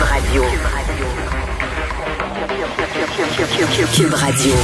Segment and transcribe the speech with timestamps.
[0.00, 0.42] Cube Radio.
[3.92, 4.54] Cube Radio.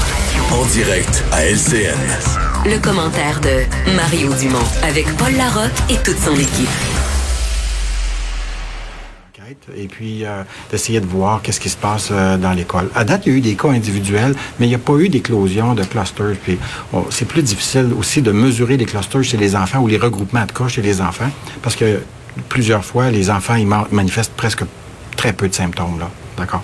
[0.51, 1.95] En direct à LCN.
[2.65, 6.71] Le commentaire de Mario Dumont avec Paul Larocque et toute son équipe.
[9.77, 12.89] Et puis, euh, d'essayer de voir qu'est-ce qui se passe euh, dans l'école.
[12.95, 15.11] À date, il y a eu des cas individuels, mais il n'y a pas eu
[15.11, 16.37] d'éclosion de clusters.
[16.43, 16.59] Puis,
[16.95, 20.47] oh, c'est plus difficile aussi de mesurer les clusters chez les enfants ou les regroupements
[20.47, 21.31] de cas chez les enfants,
[21.63, 22.01] parce que
[22.49, 24.63] plusieurs fois, les enfants, ils manifestent presque
[25.17, 25.99] très peu de symptômes.
[25.99, 26.11] Là.
[26.37, 26.63] D'accord?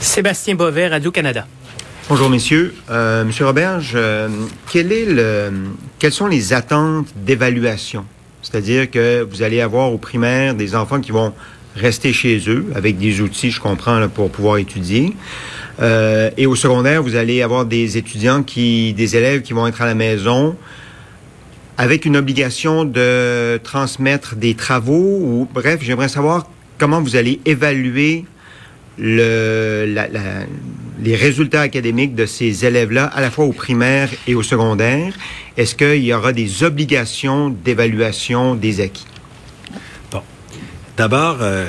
[0.00, 1.46] Sébastien Bovet, Radio-Canada.
[2.08, 2.74] Bonjour, messieurs.
[2.90, 4.28] Euh, Monsieur Roberge, euh,
[4.70, 5.50] quel est le,
[5.98, 8.04] quelles sont les attentes d'évaluation?
[8.42, 11.32] C'est-à-dire que vous allez avoir au primaire des enfants qui vont
[11.74, 15.16] rester chez eux avec des outils, je comprends, là, pour pouvoir étudier.
[15.80, 19.80] Euh, et au secondaire, vous allez avoir des étudiants qui, des élèves qui vont être
[19.80, 20.56] à la maison
[21.78, 26.46] avec une obligation de transmettre des travaux ou, bref, j'aimerais savoir
[26.84, 28.26] comment vous allez évaluer
[28.98, 29.96] les
[31.16, 35.14] résultats académiques de ces élèves-là, à la fois au primaire et au secondaire?
[35.56, 39.06] Est-ce qu'il y aura des obligations d'évaluation des acquis?
[40.10, 40.20] Bon.
[40.98, 41.64] D'abord, euh,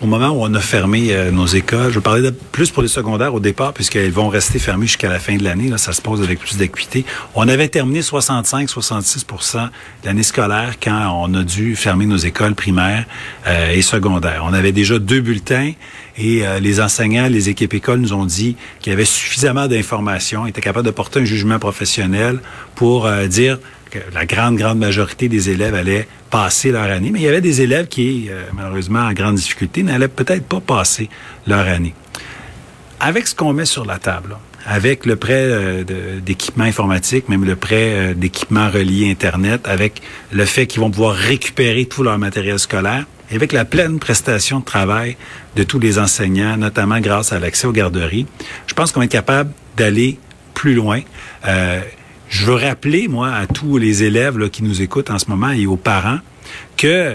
[0.00, 2.88] au moment où on a fermé euh, nos écoles, je parlais de, plus pour les
[2.88, 5.68] secondaires au départ, puisqu'elles vont rester fermées jusqu'à la fin de l'année.
[5.68, 7.04] Là, ça se pose avec plus d'acuité.
[7.34, 9.24] On avait terminé 65-66
[10.02, 13.06] de l'année scolaire quand on a dû fermer nos écoles primaires
[13.46, 14.44] euh, et secondaires.
[14.44, 15.72] On avait déjà deux bulletins
[16.16, 20.46] et euh, les enseignants, les équipes écoles nous ont dit qu'il y avait suffisamment d'informations,
[20.46, 22.38] étaient capables de porter un jugement professionnel
[22.76, 23.58] pour dire
[24.12, 27.10] la grande, grande majorité des élèves allaient passer leur année.
[27.10, 30.60] Mais il y avait des élèves qui, euh, malheureusement, en grande difficulté, n'allaient peut-être pas
[30.60, 31.08] passer
[31.46, 31.94] leur année.
[33.00, 35.84] Avec ce qu'on met sur la table, avec le prêt euh,
[36.20, 41.14] d'équipement informatique, même le prêt euh, d'équipement relié Internet, avec le fait qu'ils vont pouvoir
[41.14, 45.16] récupérer tout leur matériel scolaire, et avec la pleine prestation de travail
[45.56, 48.26] de tous les enseignants, notamment grâce à l'accès aux garderies,
[48.66, 50.18] je pense qu'on est capable d'aller
[50.54, 51.00] plus loin.
[51.46, 51.80] Euh,
[52.28, 55.66] je veux rappeler, moi, à tous les élèves qui nous écoutent en ce moment et
[55.66, 56.18] aux parents
[56.76, 57.14] que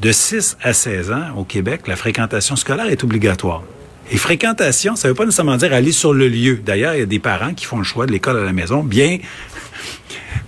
[0.00, 3.62] de 6 à 16 ans au Québec, la fréquentation scolaire est obligatoire.
[4.10, 6.60] Et fréquentation, ça ne veut pas nécessairement dire aller sur le lieu.
[6.64, 8.82] D'ailleurs, il y a des parents qui font le choix de l'école à la maison,
[8.82, 9.18] bien,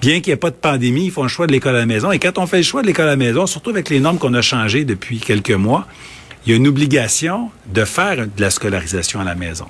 [0.00, 1.87] bien qu'il n'y ait pas de pandémie, ils font le choix de l'école à la
[1.87, 2.11] maison.
[2.11, 4.19] Et quand on fait le choix de l'école à la maison, surtout avec les normes
[4.19, 5.87] qu'on a changées depuis quelques mois,
[6.44, 9.69] il y a une obligation de faire de la scolarisation à la maison.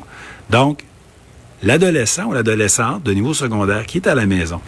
[0.48, 0.84] Donc,
[1.62, 4.60] l'adolescent ou l'adolescente de niveau secondaire qui est à la maison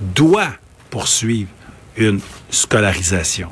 [0.00, 0.52] doit
[0.90, 1.50] poursuivre
[1.96, 3.48] une scolarisation.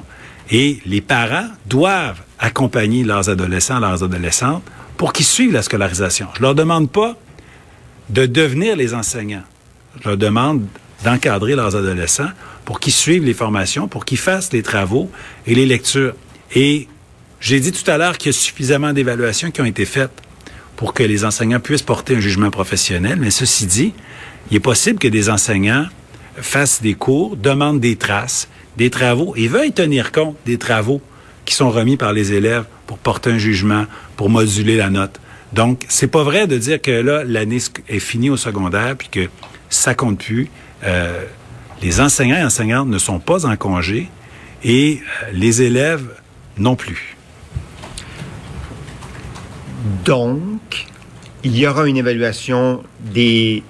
[0.50, 4.62] Et les parents doivent accompagner leurs adolescents, leurs adolescentes
[4.96, 6.28] pour qu'ils suivent la scolarisation.
[6.36, 7.16] Je leur demande pas
[8.08, 9.44] de devenir les enseignants.
[10.00, 10.64] Je leur demande
[11.04, 12.30] d'encadrer leurs adolescents
[12.64, 15.10] pour qu'ils suivent les formations, pour qu'ils fassent les travaux
[15.46, 16.14] et les lectures.
[16.54, 16.88] Et
[17.40, 20.22] j'ai dit tout à l'heure qu'il y a suffisamment d'évaluations qui ont été faites
[20.78, 23.18] pour que les enseignants puissent porter un jugement professionnel.
[23.18, 23.94] Mais ceci dit,
[24.48, 25.86] il est possible que des enseignants
[26.36, 31.02] fassent des cours, demandent des traces, des travaux et veuillent tenir compte des travaux
[31.44, 35.20] qui sont remis par les élèves pour porter un jugement, pour moduler la note.
[35.52, 37.58] Donc, c'est pas vrai de dire que là, l'année
[37.88, 39.28] est finie au secondaire puis que
[39.70, 40.48] ça compte plus.
[40.84, 41.24] Euh,
[41.82, 44.08] les enseignants et enseignantes ne sont pas en congé
[44.62, 46.06] et euh, les élèves
[46.56, 47.17] non plus.
[50.04, 50.86] Donc,
[51.44, 53.62] il y aura une évaluation des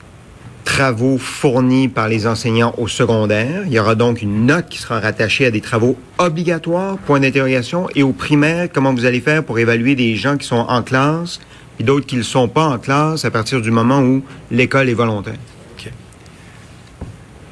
[0.64, 3.62] travaux fournis par les enseignants au secondaire.
[3.66, 7.88] Il y aura donc une note qui sera rattachée à des travaux obligatoires, point d'interrogation.
[7.94, 11.41] Et au primaire, comment vous allez faire pour évaluer des gens qui sont en classe
[11.80, 14.94] et d'autres qui ne sont pas en classe à partir du moment où l'école est
[14.94, 15.38] volontaire?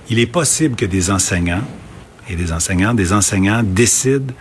[0.08, 1.64] Il est possible que des enseignants
[2.28, 4.32] et des enseignants, des enseignants décident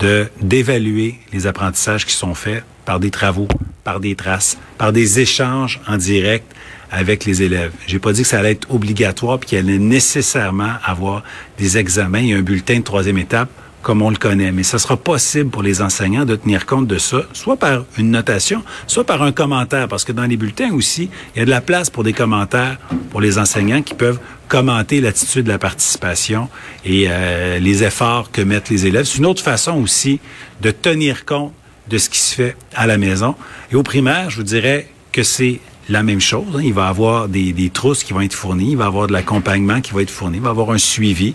[0.00, 3.48] de d'évaluer les apprentissages qui sont faits par des travaux,
[3.84, 6.44] par des traces, par des échanges en direct
[6.90, 7.72] avec les élèves.
[7.86, 11.22] J'ai pas dit que ça allait être obligatoire puis qu'il allait nécessairement avoir
[11.58, 13.48] des examens et un bulletin de troisième étape
[13.82, 14.52] comme on le connaît.
[14.52, 18.10] Mais ce sera possible pour les enseignants de tenir compte de ça, soit par une
[18.10, 21.50] notation, soit par un commentaire, parce que dans les bulletins aussi, il y a de
[21.50, 22.78] la place pour des commentaires
[23.10, 26.48] pour les enseignants qui peuvent commenter l'attitude de la participation
[26.84, 29.04] et euh, les efforts que mettent les élèves.
[29.04, 30.20] C'est une autre façon aussi
[30.60, 31.52] de tenir compte
[31.92, 33.36] de ce qui se fait à la maison.
[33.70, 35.60] Et au primaire, je vous dirais que c'est
[35.90, 36.46] la même chose.
[36.56, 36.62] Hein.
[36.64, 39.82] Il va avoir des, des trousses qui vont être fournies, il va avoir de l'accompagnement
[39.82, 41.34] qui va être fourni, il va avoir un suivi.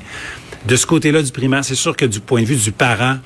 [0.65, 3.17] De ce côté-là du primaire, c'est sûr que du point de vue du parent,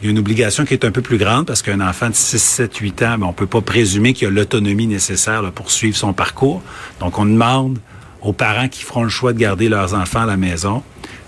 [0.00, 2.14] il y a une obligation qui est un peu plus grande parce qu'un enfant de
[2.14, 5.96] 6, 7, 8 ans, ben, on peut pas présumer qu'il a l'autonomie nécessaire pour suivre
[5.96, 6.62] son parcours.
[7.00, 7.78] Donc, on demande
[8.20, 10.82] aux parents qui feront le choix de garder leurs enfants à la maison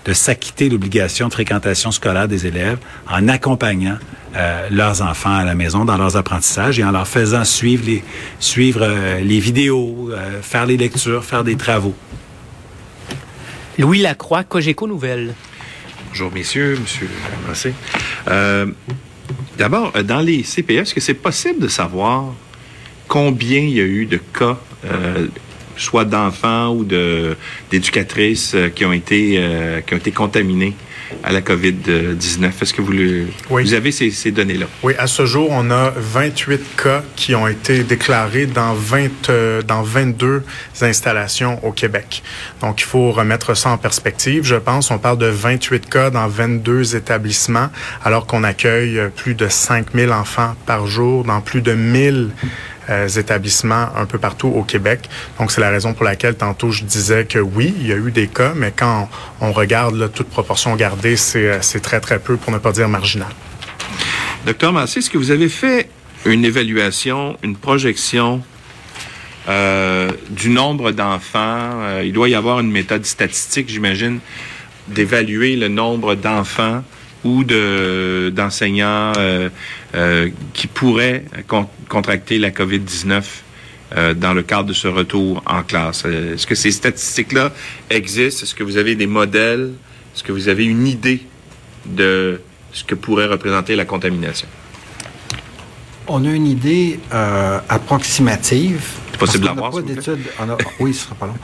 [0.05, 3.99] de s'acquitter l'obligation de fréquentation scolaire des élèves en accompagnant
[4.37, 8.02] euh, leurs enfants à la maison dans leurs apprentissages et en leur faisant suivre les,
[8.38, 11.94] suivre euh, les vidéos, euh, faire les lectures, faire des travaux.
[13.79, 15.34] Louis Lacroix, Cogeco Nouvelle.
[16.11, 17.08] Bonjour, messieurs, monsieur
[17.49, 17.73] Massé.
[18.29, 18.67] Euh,
[19.58, 22.32] D'abord, dans les CPE, est-ce que c'est possible de savoir
[23.08, 25.26] combien il y a eu de cas, euh,
[25.76, 27.37] soit d'enfants ou de-
[27.70, 30.75] d'éducatrices qui ont été euh, qui ont été contaminés
[31.23, 32.50] à la COVID-19?
[32.61, 33.62] Est-ce que vous, le, Oui.
[33.64, 34.67] vous avez ces, ces données-là?
[34.82, 39.62] Oui, à ce jour, on a 28 cas qui ont été déclarés dans, 20, euh,
[39.62, 40.43] dans 22
[40.81, 42.23] installations au Québec.
[42.61, 44.44] Donc, il faut remettre ça en perspective.
[44.44, 47.69] Je pense, on parle de 28 cas dans 22 établissements,
[48.05, 52.31] alors qu'on accueille euh, plus de 5000 enfants par jour dans plus de 1000
[52.90, 55.08] euh, établissements un peu partout au Québec.
[55.38, 58.11] Donc, c'est la raison pour laquelle tantôt je disais que oui, il y a eu
[58.11, 59.08] des cas, mais quand
[59.40, 62.88] on regarde là, toute proportion gardée, c'est euh, très, très peu, pour ne pas dire
[62.88, 63.29] marginal.
[64.46, 65.88] Docteur Massé, est-ce que vous avez fait
[66.26, 68.43] une évaluation, une projection
[69.49, 72.00] euh, du nombre d'enfants?
[72.02, 74.19] Il doit y avoir une méthode statistique, j'imagine,
[74.88, 76.82] d'évaluer le nombre d'enfants
[77.25, 79.49] ou de d'enseignants euh,
[79.95, 83.23] euh, qui pourraient con- contracter la COVID-19
[83.97, 86.05] euh, dans le cadre de ce retour en classe.
[86.05, 87.53] Est-ce que ces statistiques-là
[87.91, 88.43] existent?
[88.45, 89.73] Est-ce que vous avez des modèles?
[90.15, 91.23] Est-ce que vous avez une idée
[91.87, 92.41] de
[92.73, 94.49] ce que pourrait représenter la contamination?
[96.09, 96.99] On a une idée
[97.69, 98.83] approximative.
[99.27, 100.33] C'est possible Parce qu'on n'a d'avoir, pas s'il vous d'études.
[100.41, 101.35] on a- Oui, ce sera pas long.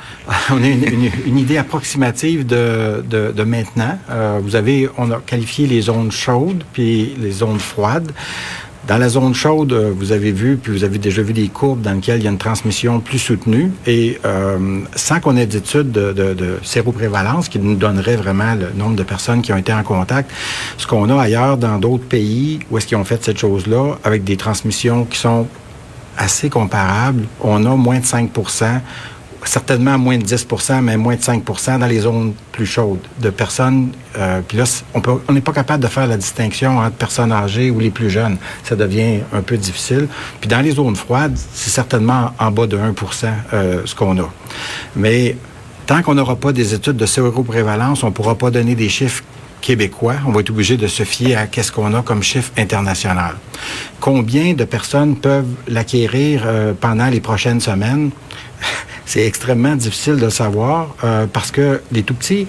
[0.50, 3.98] on a une, une- une idée approximative de, de, de maintenant.
[4.10, 8.12] Euh, vous avez, on a qualifié les zones chaudes puis les zones froides.
[8.86, 11.82] Dans la zone chaude, euh, vous avez vu, puis vous avez déjà vu des courbes
[11.82, 13.70] dans lesquelles il y a une transmission plus soutenue.
[13.86, 18.68] Et euh, sans qu'on ait d'études de, de, de séroprévalence qui nous donnerait vraiment le
[18.74, 20.30] nombre de personnes qui ont été en contact,
[20.78, 24.24] ce qu'on a ailleurs dans d'autres pays où est-ce qu'ils ont fait cette chose-là, avec
[24.24, 25.46] des transmissions qui sont
[26.18, 28.80] assez comparables, on a moins de 5%
[29.44, 33.90] certainement moins de 10% mais moins de 5% dans les zones plus chaudes de personnes.
[34.16, 34.64] euh, Puis là,
[35.28, 38.36] on n'est pas capable de faire la distinction entre personnes âgées ou les plus jeunes.
[38.64, 40.08] Ça devient un peu difficile.
[40.40, 44.28] Puis dans les zones froides, c'est certainement en bas de 1% euh, ce qu'on a.
[44.96, 45.36] Mais
[45.86, 49.22] tant qu'on n'aura pas des études de séroprévalence, on ne pourra pas donner des chiffres
[49.60, 50.16] québécois.
[50.26, 53.36] On va être obligé de se fier à qu'est-ce qu'on a comme chiffre international.
[54.00, 58.10] Combien de personnes peuvent l'acquérir euh, pendant les prochaines semaines?
[59.06, 62.46] C'est extrêmement difficile de savoir euh, parce que les tout petits,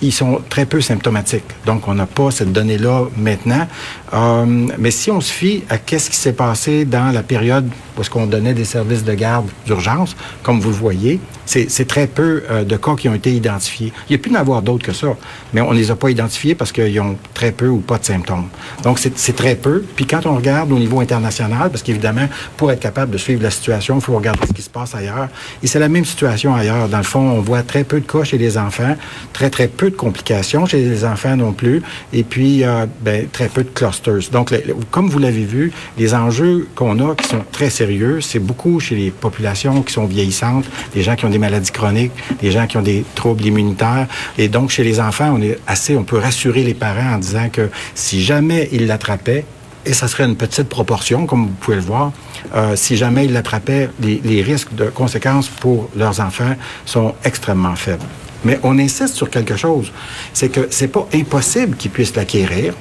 [0.00, 1.44] ils, sont très peu symptomatiques.
[1.66, 3.68] Donc, on n'a pas cette donnée-là maintenant.
[4.14, 8.08] Euh, mais si on se fie à qu'est-ce qui s'est passé dans la période où
[8.08, 12.76] qu'on donnait des services de garde d'urgence, comme vous voyez, c'est très peu euh, de
[12.76, 13.92] cas qui ont été identifiés.
[14.08, 15.08] Il y a pu en avoir d'autres que ça,
[15.52, 18.04] mais on ne les a pas identifiés parce qu'ils ont très peu ou pas de
[18.04, 18.48] symptômes.
[18.82, 19.84] Donc, c'est très peu.
[19.94, 23.50] Puis quand on regarde au niveau international, parce qu'évidemment, pour être capable de suivre la
[23.50, 25.28] situation, il faut regarder ce qui se passe ailleurs.
[25.62, 26.88] Et c'est la même situation ailleurs.
[26.88, 28.96] Dans le fond, on voit très peu de cas chez les enfants,
[29.32, 31.82] très, très peu de complications chez les enfants non plus,
[32.12, 34.30] et puis euh, ben, très peu de clusters.
[34.32, 34.54] Donc,
[34.90, 37.85] comme vous l'avez vu, les enjeux qu'on a qui sont très sérieux,
[38.20, 42.12] c'est beaucoup chez les populations qui sont vieillissantes, des gens qui ont des maladies chroniques,
[42.40, 44.06] des gens qui ont des troubles immunitaires.
[44.38, 47.48] Et donc, chez les enfants, on est assez, on peut rassurer les parents en disant
[47.50, 49.44] que si jamais ils l'attrapaient,
[49.86, 52.12] et ça serait une petite proportion, comme vous pouvez le voir.
[52.54, 57.76] Euh, si jamais ils l'attrapaient, les, les risques de conséquences pour leurs enfants sont extrêmement
[57.76, 58.04] faibles.
[58.44, 59.92] Mais on insiste sur quelque chose,
[60.32, 62.74] c'est que c'est pas impossible qu'ils puissent l'acquérir.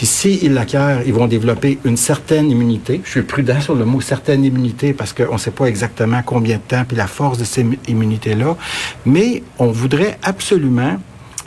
[0.00, 3.02] Puis s'ils l'acquièrent, ils vont développer une certaine immunité.
[3.04, 6.56] Je suis prudent sur le mot certaine immunité parce qu'on ne sait pas exactement combien
[6.56, 8.56] de temps puis la force de cette immunité-là.
[9.04, 10.96] Mais on voudrait absolument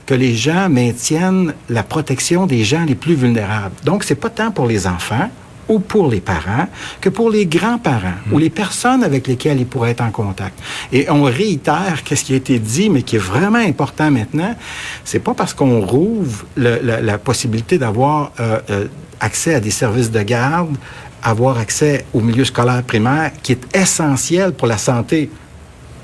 [0.06, 3.74] que les gens maintiennent la protection des gens les plus vulnérables.
[3.86, 5.32] Donc, c'est pas tant pour les enfants
[5.70, 6.68] ou pour les parents
[7.02, 10.60] que pour les grands-parents ou les personnes avec lesquelles ils pourraient être en contact.
[10.92, 14.56] Et on réitère qu'est-ce qui a été dit, mais qui est vraiment important maintenant.
[15.04, 18.88] C'est pas parce qu'on rouvre le- la, la possibilité d'avoir euh, euh,
[19.20, 20.76] accès à des services de garde,
[21.22, 25.30] avoir accès au milieu scolaire primaire, qui est essentiel pour la santé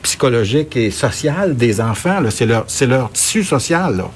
[0.09, 2.19] psychologique et sociale des enfants.
[2.19, 2.31] là.
[2.31, 3.97] C'est leur, c'est leur tissu social.
[3.97, 4.09] Là.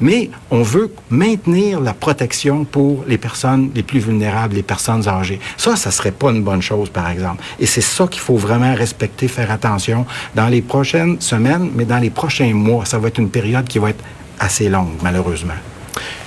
[0.00, 5.40] Mais on veut maintenir la protection pour les personnes les plus vulnérables, les personnes âgées.
[5.56, 7.42] Ça, ça serait pas une bonne chose, par exemple.
[7.58, 11.98] Et c'est ça qu'il faut vraiment respecter, faire attention dans les prochaines semaines, mais dans
[11.98, 12.84] les prochains mois.
[12.84, 14.04] Ça va être une période qui va être
[14.38, 15.58] assez longue, malheureusement.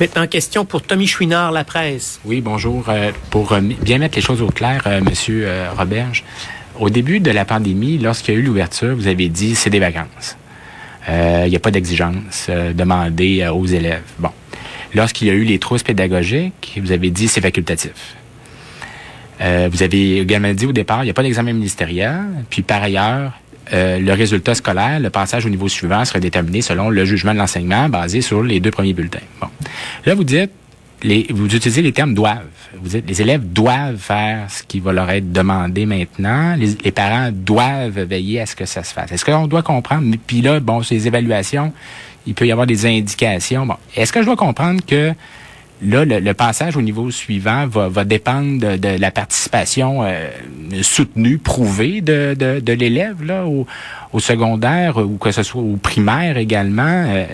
[0.01, 2.19] Maintenant, question pour Tommy Chouinard, La Presse.
[2.25, 2.83] Oui, bonjour.
[2.89, 6.25] Euh, pour euh, bien mettre les choses au clair, euh, Monsieur euh, Roberge,
[6.79, 9.79] au début de la pandémie, lorsqu'il y a eu l'ouverture, vous avez dit c'est des
[9.79, 10.37] vacances.
[11.09, 14.03] Euh, Il n'y a pas d'exigence euh, demandée euh, aux élèves.
[14.19, 14.29] Bon.
[14.95, 18.15] Lorsqu'il y a eu les trousses pédagogiques, vous avez dit c'est facultatif.
[19.39, 22.21] Vous avez également dit au départ, il n'y a pas d'examen ministériel.
[22.49, 23.33] Puis par ailleurs,
[23.73, 27.89] le résultat scolaire, le passage au niveau suivant serait déterminé selon le jugement de l'enseignement
[27.89, 29.19] basé sur les deux premiers bulletins.
[29.41, 29.47] Bon.
[30.05, 30.51] Là, vous dites,
[31.03, 32.48] les, vous utilisez les termes doivent.
[32.75, 36.55] Vous dites, les élèves doivent faire ce qui va leur être demandé maintenant.
[36.55, 39.12] Les, les parents doivent veiller à ce que ça se fasse.
[39.12, 40.15] Est-ce qu'on doit comprendre?
[40.25, 41.74] Puis là, bon, ces évaluations,
[42.25, 43.65] il peut y avoir des indications.
[43.65, 45.13] Bon, est-ce que je dois comprendre que
[45.81, 50.29] là, le, le, passage au niveau suivant va, va dépendre de, de la participation euh,
[50.81, 53.67] soutenue, prouvée de, de, de l'élève là au,
[54.13, 57.05] au, secondaire ou que ce soit au primaire également?
[57.07, 57.25] Euh,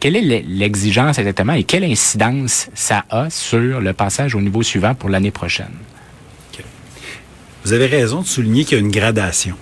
[0.00, 4.94] quelle est l'exigence exactement et quelle incidence ça a sur le passage au niveau suivant
[4.94, 5.72] pour l'année prochaine?
[7.64, 9.56] Vous avez raison de souligner qu'il y a une gradation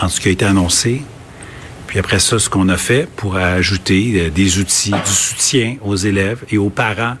[0.00, 1.02] entre ce qui a été annoncé
[1.94, 6.42] puis après ça, ce qu'on a fait pour ajouter des outils, du soutien aux élèves
[6.50, 7.14] et aux parents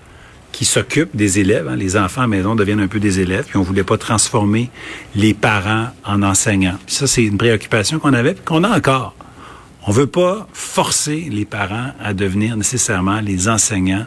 [0.50, 1.68] qui s'occupent des élèves.
[1.68, 1.76] Hein.
[1.76, 4.70] Les enfants à la maison deviennent un peu des élèves, puis on voulait pas transformer
[5.14, 6.76] les parents en enseignants.
[6.86, 9.14] Puis ça, c'est une préoccupation qu'on avait, qu'on a encore.
[9.86, 14.06] On veut pas forcer les parents à devenir nécessairement les enseignants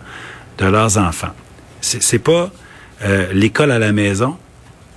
[0.58, 1.34] de leurs enfants.
[1.82, 2.50] C'est, c'est pas
[3.04, 4.38] euh, l'école à la maison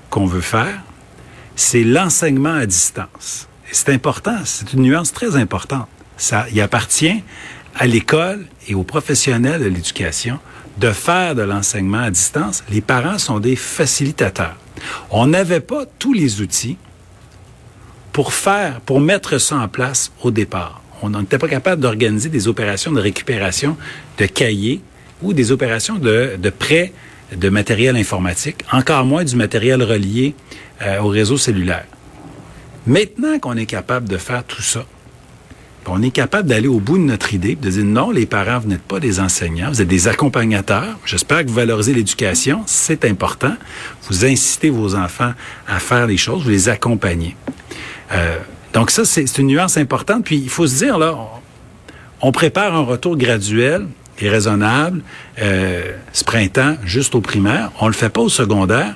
[0.09, 0.81] qu'on veut faire,
[1.55, 3.47] c'est l'enseignement à distance.
[3.71, 5.87] C'est important, c'est une nuance très importante.
[6.17, 7.23] Ça, il appartient
[7.77, 10.39] à l'école et aux professionnels de l'éducation
[10.79, 12.65] de faire de l'enseignement à distance.
[12.71, 14.57] Les parents sont des facilitateurs.
[15.11, 16.79] On n'avait pas tous les outils
[18.12, 20.83] pour faire, pour mettre ça en place au départ.
[21.02, 23.76] On n'était pas capable d'organiser des opérations de récupération
[24.19, 24.81] de cahiers
[25.23, 26.93] ou des opérations de, de prêt
[27.35, 30.35] de matériel informatique, encore moins du matériel relié
[30.83, 31.87] euh, au réseau cellulaire.
[32.87, 34.85] Maintenant qu'on est capable de faire tout ça,
[35.87, 38.69] on est capable d'aller au bout de notre idée, de dire non, les parents, vous
[38.69, 40.99] n'êtes pas des enseignants, vous êtes des accompagnateurs.
[41.05, 43.57] J'espère que vous valorisez l'éducation, c'est important.
[44.09, 45.33] Vous incitez vos enfants
[45.67, 47.35] à faire les choses, vous les accompagnez.
[48.12, 48.38] Euh,
[48.73, 50.25] donc ça, c'est une nuance importante.
[50.25, 51.17] Puis il faut se dire, là,
[52.21, 53.87] on, prépare un retour graduel
[54.21, 55.02] et raisonnable
[55.40, 57.73] euh, ce printemps juste au primaire.
[57.81, 58.95] On le fait pas au secondaire.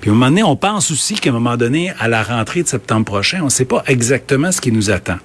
[0.00, 2.62] Puis à un moment donné, on pense aussi qu'à un moment donné, à la rentrée
[2.62, 5.18] de septembre prochain, on ne sait pas exactement ce qui nous attend.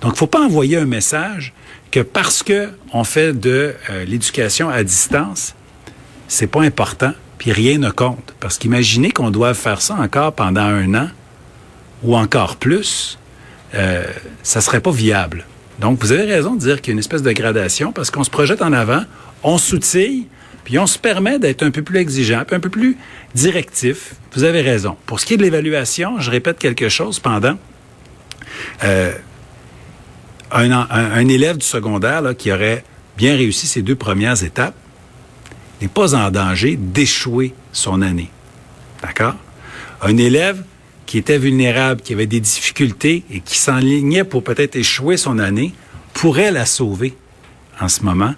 [0.00, 1.52] Donc, il ne faut pas envoyer un message
[1.90, 5.54] que parce que on fait de euh, l'éducation à distance,
[6.26, 8.34] c'est pas important, puis rien ne compte.
[8.40, 11.08] Parce qu'imaginez qu'on doit faire ça encore pendant un an
[12.04, 13.18] ou encore plus,
[13.74, 14.04] euh,
[14.42, 15.46] ça serait pas viable.
[15.80, 18.24] Donc, vous avez raison de dire qu'il y a une espèce de gradation parce qu'on
[18.24, 19.02] se projette en avant,
[19.42, 20.28] on soutille,
[20.64, 22.96] puis on se permet d'être un peu plus exigeant, un peu plus
[23.34, 24.14] directif.
[24.34, 24.96] Vous avez raison.
[25.06, 27.56] Pour ce qui est de l'évaluation, je répète quelque chose pendant.
[28.84, 29.12] Euh,
[30.52, 32.84] un, élève du secondaire qui aurait
[33.16, 34.74] bien réussi ses deux premières étapes
[35.82, 38.30] n'est pas en danger d'échouer son année.
[39.02, 39.34] D'accord?
[40.00, 40.62] Un élève
[41.14, 45.72] qui était vulnérable, qui avait des difficultés et qui s'enlignait pour peut-être échouer son année,
[46.12, 47.14] pourrait la sauver
[47.80, 48.34] en ce moment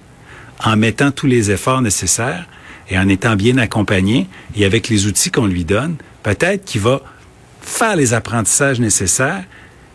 [0.63, 2.47] en mettant tous les efforts nécessaires
[2.91, 7.01] et en étant bien accompagné et avec les outils qu'on lui donne, peut-être qu'il va
[7.63, 9.45] faire les apprentissages nécessaires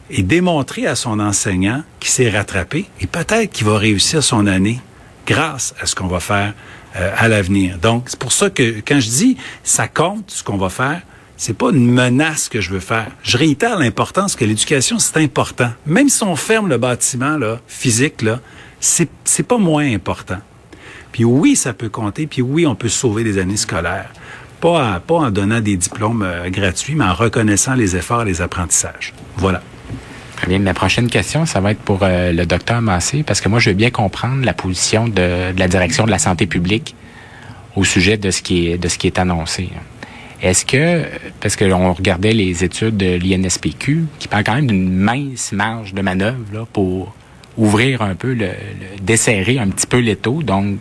[0.10, 4.80] et démontrer à son enseignant qu'il s'est rattrapé et peut-être qu'il va réussir son année
[5.28, 6.56] grâce à ce qu'on va faire
[6.96, 7.78] euh, à l'avenir.
[7.78, 11.04] Donc, c'est pour ça que quand je dis ça compte ce qu'on va faire,
[11.42, 13.08] c'est pas une menace que je veux faire.
[13.24, 15.72] Je réitère l'importance que l'éducation c'est important.
[15.88, 18.40] Même si on ferme le bâtiment là, physique là,
[18.80, 20.38] c'est pas moins important.
[21.12, 24.12] Puis oui, ça peut compter, puis oui, on peut sauver des années scolaires.
[24.60, 28.44] Pas, pas en donnant des diplômes euh, gratuits, mais en reconnaissant les efforts et les
[28.44, 29.12] apprentissages.
[29.38, 29.64] Voilà.
[30.36, 30.60] Très bien.
[30.60, 33.72] Ma prochaine question, ça va être pour euh, le docteur Massé, parce que moi, je
[33.72, 36.96] veux bien comprendre la position de, de, la direction de la santé publique
[37.76, 39.70] au sujet de ce qui est, de ce qui est annoncé.
[40.42, 41.04] Est-ce que,
[41.40, 46.02] parce qu'on regardait les études de l'INSPQ, qui parlent quand même d'une mince marge de
[46.02, 47.16] manœuvre là, pour
[47.58, 50.78] ouvrir un peu, le, le desserrer un petit peu l'étau, donc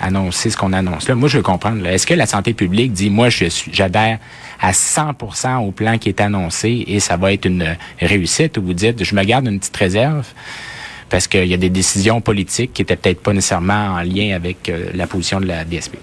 [0.00, 1.14] annoncer ce qu'on annonce là.
[1.14, 1.86] Moi, je veux comprendre.
[1.86, 4.18] Est-ce que la santé publique dit, moi, je suis, j'adhère
[4.60, 8.74] à 100% au plan qui est annoncé et ça va être une réussite ou vous
[8.74, 10.26] dites, je me garde une petite réserve
[11.08, 14.68] parce qu'il y a des décisions politiques qui étaient peut-être pas nécessairement en lien avec
[14.68, 15.94] euh, la position de la DSP?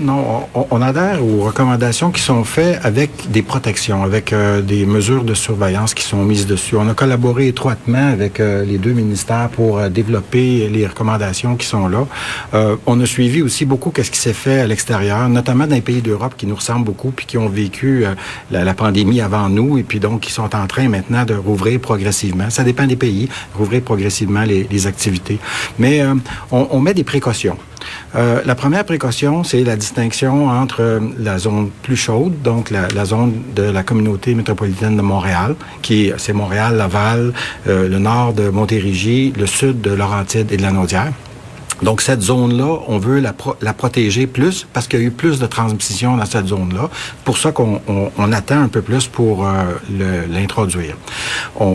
[0.00, 5.22] Non, on, adhère aux recommandations qui sont faites avec des protections, avec euh, des mesures
[5.22, 6.76] de surveillance qui sont mises dessus.
[6.76, 11.66] On a collaboré étroitement avec euh, les deux ministères pour euh, développer les recommandations qui
[11.66, 12.06] sont là.
[12.86, 16.02] On a suivi aussi beaucoup qu'est-ce qui s'est fait à l'extérieur, notamment dans les pays
[16.02, 18.04] d'Europe qui nous ressemblent beaucoup puis qui ont vécu
[18.50, 22.50] la, pandémie avant nous et puis donc qui sont en train maintenant de rouvrir progressivement.
[22.50, 25.38] Ça dépend des pays, rouvrir progressivement les, activités.
[25.78, 26.02] Mais
[26.50, 27.56] on met des précautions.
[28.14, 33.04] Euh, la première précaution, c'est la distinction entre euh, la zone plus chaude, donc la,
[33.04, 37.32] zone de la communauté métropolitaine de Montréal, qui c'est Montréal, Laval,
[37.66, 41.12] euh, le nord de Montérégie, le sud de Laurentide et de la Naudière.
[41.82, 45.10] Donc, cette zone-là, on veut la, pro la, protéger plus parce qu'il y a eu
[45.10, 46.88] plus de transmission dans cette zone-là.
[47.24, 49.64] pour ça qu'on on, on attend un peu plus pour euh,
[50.30, 50.96] l'introduire.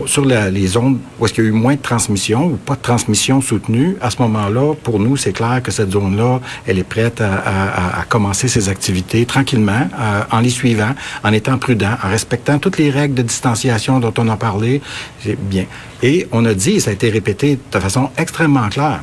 [0.06, 2.76] Sur la, les zones où est-ce qu'il y a eu moins de transmission ou pas
[2.76, 6.84] de transmission soutenue, à ce moment-là, pour nous, c'est clair que cette zone-là, elle est
[6.84, 11.96] prête à, à, à, commencer ses activités tranquillement, euh, en les suivant, en étant prudent,
[12.02, 14.80] en respectant toutes les règles de distanciation dont on a parlé.
[15.24, 15.66] Bien.
[16.02, 19.02] Et on a dit, ça a été répété de façon extrêmement claire,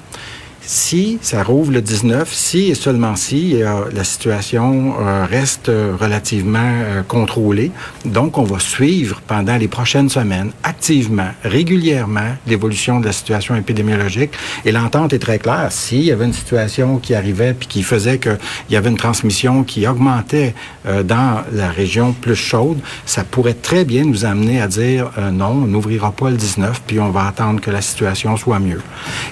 [0.67, 6.59] si ça rouvre le 19, si et seulement si euh, la situation euh, reste relativement
[6.59, 7.71] euh, contrôlée,
[8.03, 14.31] donc on va suivre pendant les prochaines semaines activement, régulièrement l'évolution de la situation épidémiologique.
[14.65, 15.71] Et l'entente est très claire.
[15.71, 18.38] S'il y avait une situation qui arrivait puis qui faisait qu'il
[18.69, 20.53] y avait une transmission qui augmentait
[20.86, 25.67] dans la région plus chaude, ça pourrait très bien nous amener à dire non, on
[25.67, 28.81] n'ouvrira pas le 19 puis on va attendre que la situation soit mieux.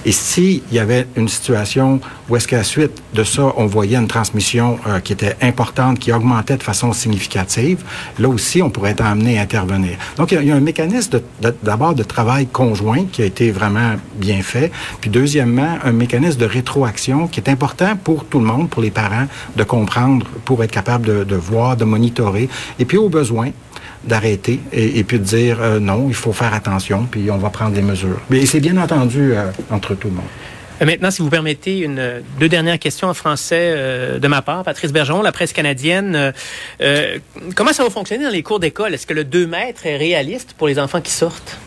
[0.06, 3.96] Et s'il y avait une situation où est-ce qu'à la suite de ça, on voyait
[3.96, 7.84] une transmission euh, qui était importante, qui augmentait de façon significative,
[8.18, 9.96] là aussi, on pourrait être amené à intervenir.
[10.16, 11.20] Donc, il y a, un mécanisme
[11.62, 16.46] d'abord de, travail conjoint qui a été vraiment bien fait, puis deuxièmement, un mécanisme de
[16.46, 20.70] rétroaction qui est important pour tout le monde, pour les parents, de comprendre, pour être
[20.70, 23.50] capable de, voir, de monitorer, et puis au besoin,
[24.04, 27.50] d'arrêter et, et, puis de dire euh, non, il faut faire attention, puis on va
[27.50, 28.20] prendre des mesures.
[28.30, 30.24] Mais c'est bien entendu euh, entre tout le monde.
[30.84, 34.62] Maintenant, si vous permettez, une, deux dernières questions en français euh, de ma part.
[34.62, 36.32] Patrice Bergeron, la presse canadienne.
[36.80, 37.18] Euh,
[37.54, 38.92] comment ça va fonctionner dans les cours d'école?
[38.92, 41.58] Est-ce que le 2 mètres est réaliste pour les enfants qui sortent?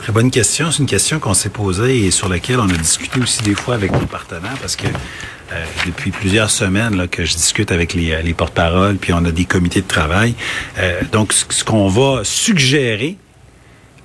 [0.00, 0.70] Très bonne question.
[0.70, 3.74] C'est une question qu'on s'est posée et sur laquelle on a discuté aussi des fois
[3.74, 8.34] avec nos partenaires parce que euh, depuis plusieurs semaines que je discute avec les, les
[8.34, 10.34] porte-paroles, puis on a des comités de travail.
[10.78, 13.16] Euh, donc, ce, ce qu'on va suggérer,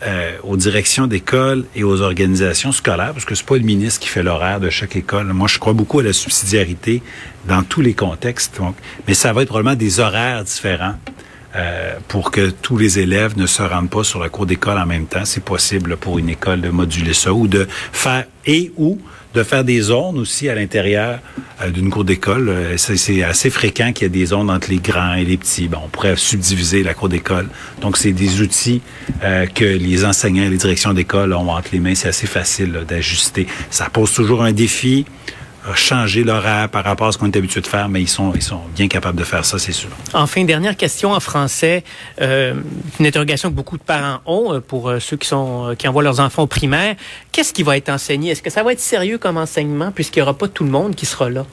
[0.03, 4.09] euh, aux directions d'école et aux organisations scolaires, parce que c'est pas le ministre qui
[4.09, 5.25] fait l'horaire de chaque école.
[5.33, 7.01] Moi, je crois beaucoup à la subsidiarité
[7.47, 8.57] dans tous les contextes.
[8.57, 8.75] Donc,
[9.07, 10.95] mais ça va être probablement des horaires différents.
[11.57, 14.85] Euh, pour que tous les élèves ne se rendent pas sur la cour d'école en
[14.85, 15.25] même temps.
[15.25, 18.99] C'est possible pour une école de moduler ça ou de faire et ou
[19.33, 21.19] de faire des zones aussi à l'intérieur
[21.61, 22.49] euh, d'une cour d'école.
[22.49, 25.67] Euh, c'est assez fréquent qu'il y ait des zones entre les grands et les petits.
[25.83, 27.47] On pourrait subdiviser la cour d'école.
[27.81, 28.81] Donc, c'est des outils
[29.55, 31.95] que les enseignants et les directions d'école ont entre les mains.
[31.95, 33.47] C'est assez facile d'ajuster.
[33.71, 35.05] Ça pose toujours un défi
[35.75, 38.41] changer l'horaire par rapport à ce qu'on est habitué de faire, mais ils sont, ils
[38.41, 39.89] sont bien capables de faire ça, c'est sûr.
[40.13, 41.83] Enfin, dernière question en français,
[42.21, 42.53] euh,
[42.99, 46.19] une interrogation que beaucoup de parents ont pour euh, ceux qui sont qui envoient leurs
[46.19, 46.95] enfants au primaire.
[47.31, 48.31] Qu'est-ce qui va être enseigné?
[48.31, 50.95] Est-ce que ça va être sérieux comme enseignement puisqu'il n'y aura pas tout le monde
[50.95, 51.45] qui sera là?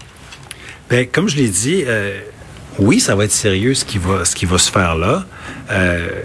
[0.91, 2.21] Bien, comme je l'ai dit, euh,
[2.79, 5.25] oui, ça va être sérieux ce qui va ce qui va se faire là.
[5.71, 6.23] Euh,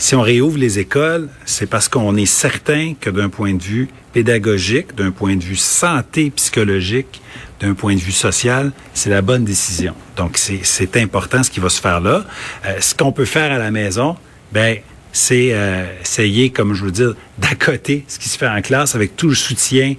[0.00, 3.90] si on réouvre les écoles, c'est parce qu'on est certain que d'un point de vue
[4.14, 7.20] pédagogique, d'un point de vue santé psychologique,
[7.60, 9.94] d'un point de vue social, c'est la bonne décision.
[10.16, 12.24] Donc, c'est important ce qui va se faire là.
[12.64, 14.16] Euh, ce qu'on peut faire à la maison,
[14.52, 14.78] ben
[15.12, 19.16] c'est euh, essayer, comme je veux dire, d'accoter ce qui se fait en classe avec
[19.16, 19.96] tout le soutien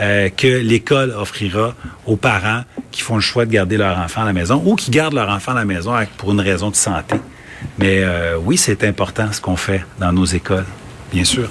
[0.00, 4.26] euh, que l'école offrira aux parents qui font le choix de garder leur enfant à
[4.26, 7.14] la maison ou qui gardent leur enfant à la maison pour une raison de santé.
[7.78, 10.66] Mais euh, oui, c'est important ce qu'on fait dans nos écoles,
[11.12, 11.48] bien sûr.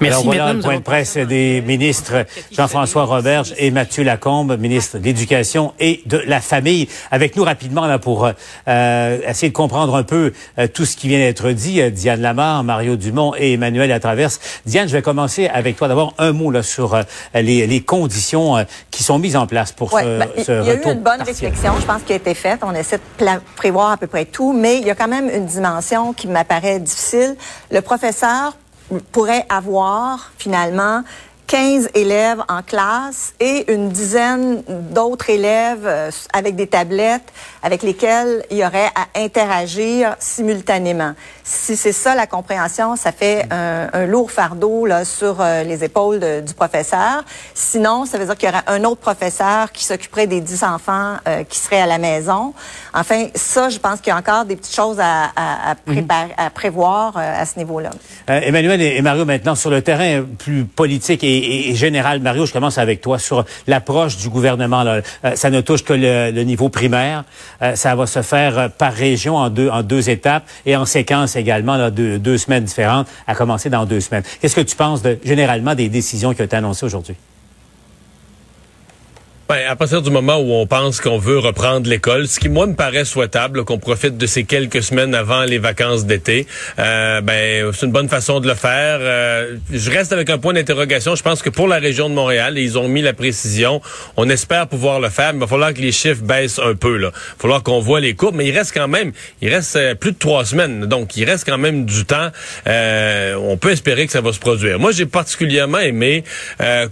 [0.00, 0.20] Merci.
[0.20, 5.04] Alors voilà le point de presse des ministres Jean-François Roberge et Mathieu Lacombe, ministre de
[5.04, 6.88] l'Éducation et de la Famille.
[7.10, 8.28] Avec nous rapidement là pour
[8.68, 11.80] euh, essayer de comprendre un peu euh, tout ce qui vient d'être dit.
[11.80, 14.40] Euh, Diane Lamar, Mario Dumont et Emmanuel Latraverse.
[14.66, 15.88] Diane, je vais commencer avec toi.
[15.88, 17.02] D'abord, un mot là sur euh,
[17.34, 20.66] les, les, conditions euh, qui sont mises en place pour ouais, ce, ben, ce Il
[20.66, 21.26] y a eu une bonne partiel.
[21.26, 22.60] réflexion, je pense, qui a été faite.
[22.62, 23.24] On essaie de
[23.56, 26.78] prévoir à peu près tout, mais il y a quand même une dimension qui m'apparaît
[26.78, 27.36] difficile.
[27.70, 28.56] Le professeur
[28.98, 31.02] pourrait avoir finalement
[31.50, 37.32] 15 élèves en classe et une dizaine d'autres élèves euh, avec des tablettes
[37.62, 41.12] avec lesquels il y aurait à interagir simultanément.
[41.44, 46.20] Si c'est ça la compréhension, ça fait un, lourd fardeau là, sur euh, les épaules
[46.46, 47.24] du professeur.
[47.54, 51.16] Sinon, ça veut dire qu'il y aurait un autre professeur qui s'occuperait des 10 enfants
[51.26, 52.54] euh, qui seraient à la maison.
[52.94, 56.06] Enfin, ça, je pense qu'il y a encore des petites choses à, à, à, mhm.
[56.36, 57.90] à prévoir à ce niveau-là.
[58.28, 61.39] Emmanuel et, Mario, maintenant, sur le terrain plus politique et,
[61.74, 64.82] général, Mario, je commence avec toi sur l'approche du gouvernement.
[64.82, 65.00] Là.
[65.34, 67.24] ça ne touche que le, le niveau primaire.
[67.62, 70.84] Euh, ça va se faire euh, par région en deux, en deux étapes et en
[70.84, 74.22] séquence également, là, deux, deux semaines différentes, à commencer dans deux semaines.
[74.40, 77.16] Qu'est-ce que tu penses de, généralement des décisions qui ont été annoncées aujourd'hui?
[79.50, 82.68] Ben, à partir du moment où on pense qu'on veut reprendre l'école, ce qui moi
[82.68, 86.46] me paraît souhaitable, qu'on profite de ces quelques semaines avant les vacances d'été,
[86.78, 88.98] euh, ben c'est une bonne façon de le faire.
[89.00, 91.16] Euh, je reste avec un point d'interrogation.
[91.16, 93.82] Je pense que pour la région de Montréal, ils ont mis la précision.
[94.16, 96.96] On espère pouvoir le faire, mais il va falloir que les chiffres baissent un peu.
[96.96, 99.10] Là, il va falloir qu'on voit les courbes, mais il reste quand même,
[99.42, 102.30] il reste euh, plus de trois semaines, donc il reste quand même du temps.
[102.66, 104.78] On peut espérer que ça va se produire.
[104.78, 106.22] Moi, j'ai particulièrement aimé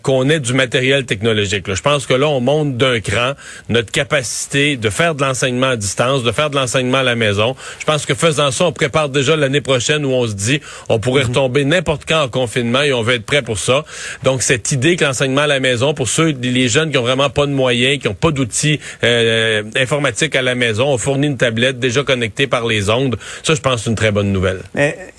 [0.03, 1.73] qu'on ait du matériel technologique.
[1.73, 3.33] Je pense que là, monte d'un cran
[3.69, 7.55] notre capacité de faire de l'enseignement à distance, de faire de l'enseignement à la maison.
[7.79, 10.99] Je pense que faisant ça, on prépare déjà l'année prochaine où on se dit on
[10.99, 11.29] pourrait mhm.
[11.29, 13.85] retomber n'importe quand en confinement et on veut être prêt pour ça.
[14.23, 17.29] Donc cette idée que l'enseignement à la maison, pour ceux les jeunes qui ont vraiment
[17.29, 21.37] pas de moyens, qui ont pas d'outils euh, informatiques à la maison, on fournit une
[21.37, 23.19] tablette déjà connectée par les ondes.
[23.43, 24.61] Ça, je pense, c'est une très bonne nouvelle.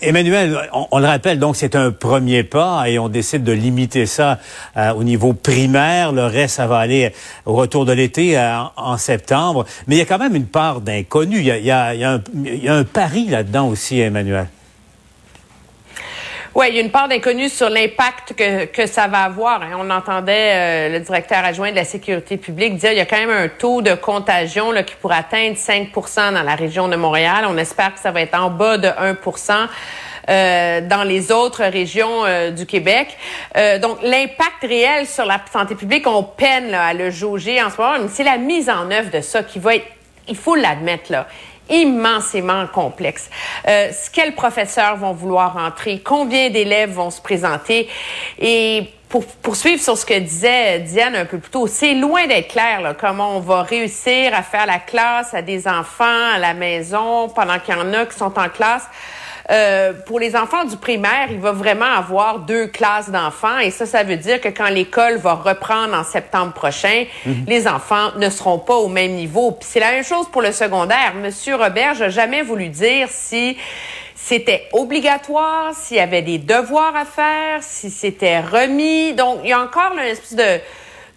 [0.01, 0.57] Emmanuel,
[0.91, 4.39] on, le rappelle, donc c'est un premier pas et on décide de limiter ça
[4.77, 6.11] euh, au niveau primaire.
[6.11, 7.11] Le reste, ça va aller
[7.45, 9.65] au retour de l'été euh, en, septembre.
[9.87, 11.39] Mais il y a quand même une part d'inconnu.
[11.39, 12.19] Il, y a,
[12.67, 14.47] un, pari là-dedans aussi, Emmanuel.
[16.55, 19.61] Oui, il y a une part d'inconnu sur l'impact que, ça va avoir.
[19.61, 19.77] Hein.
[19.77, 23.17] On entendait euh, le directeur adjoint de la sécurité publique dire qu'il y a quand
[23.17, 27.45] même un taux de contagion qui pourrait atteindre 5% dans la région de Montréal.
[27.47, 29.67] On espère que ça va être en bas de 1%
[30.29, 33.17] euh, dans les autres régions euh, du Québec.
[33.57, 37.77] Euh, donc, l'impact réel sur la santé publique, on peine à le jauger en ce
[37.77, 39.87] moment, mais c'est la mise en œuvre de ça qui va être,
[40.27, 41.27] il faut l'admettre, là,
[41.69, 43.29] immensément complexe.
[43.67, 46.01] Euh, quels professeurs vont vouloir entrer?
[46.03, 47.87] Combien d'élèves vont se présenter?
[48.39, 52.49] Et pour poursuivre sur ce que disait Diane un peu plus tôt, c'est loin d'être
[52.49, 56.53] clair là, comment on va réussir à faire la classe à des enfants à la
[56.53, 58.87] maison pendant qu'il y en a qui sont en classe.
[59.51, 63.87] Euh, pour les enfants du primaire, il va vraiment avoir deux classes d'enfants et ça,
[63.87, 67.45] ça veut dire que quand l'école va reprendre en septembre prochain, mhm.
[67.47, 69.51] les enfants ne seront pas au même niveau.
[69.51, 71.15] Puis c'est la même chose pour le secondaire.
[71.15, 73.57] Monsieur Robert, j'ai jamais voulu dire si
[74.15, 79.13] c'était obligatoire, s'il y avait des devoirs à faire, si c'était remis.
[79.13, 80.59] Donc, il y a encore une espèce de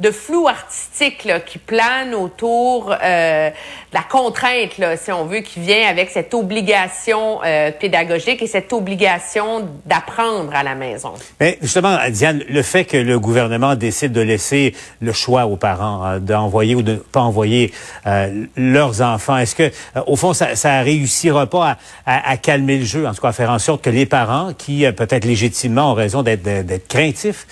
[0.00, 3.54] de flou artistique là, qui plane autour euh, de
[3.94, 8.72] la contrainte, là, si on veut, qui vient avec cette obligation euh, pédagogique et cette
[8.72, 11.12] obligation d'apprendre à la maison.
[11.40, 16.02] Mais justement, Diane, le fait que le gouvernement décide de laisser le choix aux parents
[16.02, 17.72] hein, d'envoyer ou de ne pas envoyer
[18.06, 19.70] euh, leurs enfants, est-ce que,
[20.06, 21.76] au fond, ça, ça réussira pas
[22.06, 24.52] à, à, calmer le jeu, en tout cas à faire en sorte que les parents,
[24.56, 27.46] qui peut-être légitimement ont raison d'être craintifs,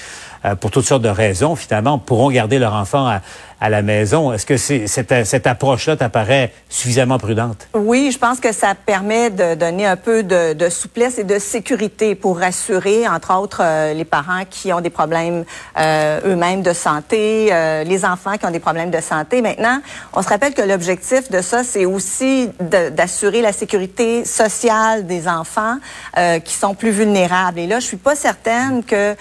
[0.44, 3.20] euh, pour toutes sortes de raisons, finalement, pourront garder leur enfant à,
[3.61, 4.33] à la maison.
[4.33, 7.68] Est-ce que c'est, cette, cette approche-là t'apparaît suffisamment prudente?
[7.74, 11.38] Oui, je pense que ça permet de donner un peu de, de souplesse et de
[11.38, 15.44] sécurité pour rassurer, entre autres, euh, les parents qui ont des problèmes
[15.79, 19.42] euh, eux-mêmes de santé, euh, les enfants qui ont des problèmes de santé.
[19.42, 19.81] Maintenant,
[20.14, 25.76] on se rappelle que l'objectif de ça, c'est aussi d'assurer la sécurité sociale des enfants
[26.44, 27.59] qui sont plus vulnérables.
[27.59, 29.14] Et là, je suis pas certaine que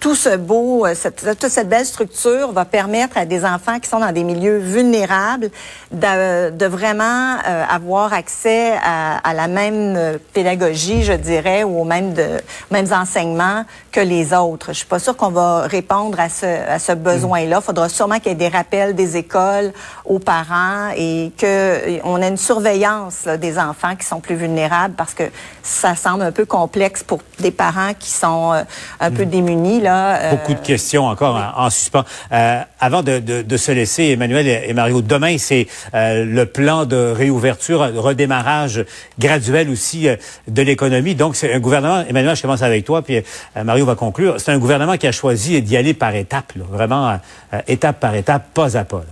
[0.00, 3.88] tout ce beau, euh, cette, toute cette belle structure va permettre à des enfants qui
[3.88, 5.50] sont dans des milieux vulnérables
[5.90, 11.80] de, de vraiment euh, avoir accès à, à, la même euh, pédagogie, je dirais, ou
[11.80, 14.68] aux mêmes, de, mêmes enseignements que les autres.
[14.68, 17.58] Je suis pas sûre qu'on va répondre à ce, à ce besoin-là.
[17.60, 19.72] Il faudra sûrement qu'il y ait des rappels des écoles
[20.04, 25.14] aux parents et que on ait une surveillance des enfants qui sont plus vulnérables parce
[25.14, 25.24] que
[25.62, 28.52] ça semble un peu complexe pour des parents qui sont
[29.00, 29.30] un peu mm.
[29.30, 32.04] démunis euh, Beaucoup de questions encore en, suspens.
[32.32, 36.96] Euh, avant de, de, se laisser, Emmanuel et, Mario, demain, c'est euh, le plan de
[36.96, 38.84] réouverture, redémarrage
[39.18, 40.08] graduel aussi
[40.48, 41.14] de l'économie.
[41.14, 43.22] Donc, c'est un gouvernement, Emmanuel, je commence avec toi, puis
[43.62, 44.36] Mario va conclure.
[44.38, 47.18] C'est un gouvernement qui a choisi d'y aller par étapes, vraiment
[47.66, 49.02] étape par étape, pas à pas.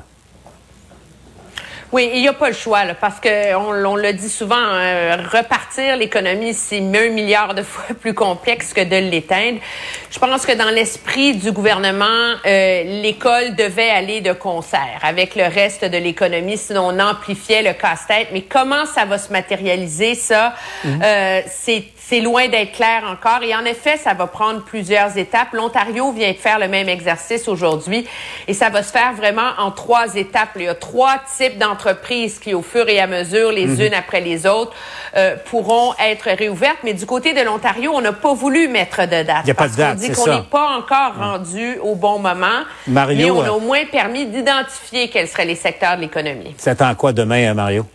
[1.94, 4.57] Oui, il n'y a pas le choix, là, parce que on, on le dit souvent,
[4.59, 9.61] euh, repartir l'économie, c'est un milliard de fois plus complexe que de l'éteindre.
[10.11, 15.44] Je pense que dans l'esprit du gouvernement, euh, l'école devait aller de concert avec le
[15.44, 18.30] reste de l'économie, sinon on amplifiait le casse-tête.
[18.33, 20.52] Mais comment ça va se matérialiser, ça,
[20.83, 21.00] mhm.
[21.00, 23.43] euh, c'est c'est loin d'être clair encore.
[23.43, 25.53] Et en effet, ça va prendre plusieurs étapes.
[25.53, 28.07] L'Ontario vient de faire le même exercice aujourd'hui
[28.47, 30.51] et ça va se faire vraiment en trois étapes.
[30.57, 33.81] Il y a trois types d'entreprises qui, au fur et à mesure, les mhm.
[33.81, 34.73] unes après les autres,
[35.17, 36.79] euh, pourront être réouvertes.
[36.85, 39.43] Mais du côté de l'Ontario, on n'a pas voulu mettre de date.
[39.43, 42.19] Il n'y a pas de date, On dit qu'on n'est pas encore rendu au bon
[42.19, 42.64] moment.
[42.87, 46.55] Mario, mais on a euh, au moins permis d'identifier quels seraient les secteurs de l'économie.
[46.59, 47.87] Ça attend quoi demain, hein, Mario?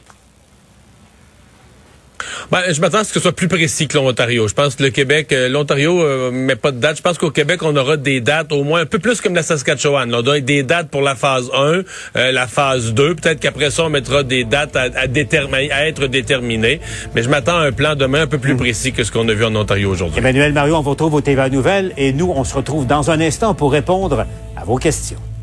[2.51, 4.47] Ben, je m'attends à ce que ce soit plus précis que l'Ontario.
[4.47, 6.97] Je pense que le Québec, euh, l'Ontario euh, met pas de date.
[6.97, 9.43] Je pense qu'au Québec, on aura des dates au moins un peu plus comme la
[9.43, 10.13] Saskatchewan.
[10.13, 13.15] on doit des dates pour la phase 1, euh, la phase 2.
[13.15, 16.79] Peut-être qu'après ça, on mettra des dates à, à, à être déterminées.
[17.15, 18.57] Mais je m'attends à un plan demain un peu plus hmm.
[18.57, 20.19] précis que ce qu'on a vu en Ontario aujourd'hui.
[20.19, 23.19] Emmanuel Mario, on vous retrouve au TVA Nouvelles et nous, on se retrouve dans un
[23.21, 24.25] instant pour répondre
[24.55, 25.29] à vos questions.